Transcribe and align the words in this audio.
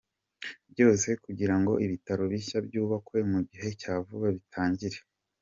byose 0.71 1.07
kugira 1.23 1.55
ngo 1.59 1.71
ibitaro 1.85 2.23
bishya 2.31 2.57
byubakwe 2.67 3.17
mu 3.31 3.39
gihe 3.49 3.67
cya 3.81 3.93
vuba 4.05 4.27
bitangire 4.37 4.99